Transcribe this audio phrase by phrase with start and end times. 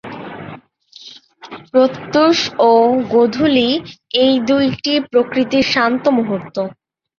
[1.71, 2.71] প্রত্যূষ ও
[3.13, 3.69] গোধূলি,
[4.21, 6.55] এই দুইটি প্রকৃতির শান্ত মুহূর্ত।